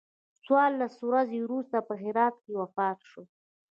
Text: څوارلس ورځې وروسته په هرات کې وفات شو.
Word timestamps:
څوارلس 0.43 0.95
ورځې 1.09 1.39
وروسته 1.41 1.77
په 1.87 1.93
هرات 2.03 2.35
کې 2.43 2.53
وفات 2.61 2.97
شو. 3.09 3.23